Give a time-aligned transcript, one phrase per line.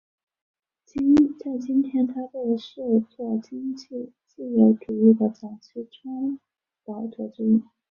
[1.39, 6.39] 在今天他被视作经济自由主义的早期倡
[6.83, 7.61] 导者之一。